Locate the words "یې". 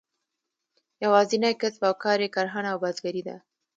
2.23-2.29